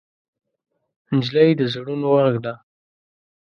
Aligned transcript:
نجلۍ 1.15 1.49
د 1.59 1.61
زړونو 1.73 2.07
غږ 2.17 2.35
ده. 2.45 2.53